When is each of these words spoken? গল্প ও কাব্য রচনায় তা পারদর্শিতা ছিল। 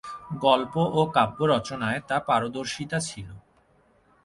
গল্প 0.45 0.73
ও 0.97 1.01
কাব্য 1.15 1.39
রচনায় 1.53 1.99
তা 2.09 2.17
পারদর্শিতা 2.27 2.97
ছিল। 2.99 3.29